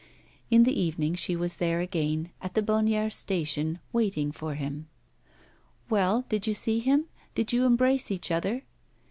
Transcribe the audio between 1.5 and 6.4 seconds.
there again, at the Bonnières Station, waiting for him. 'Well,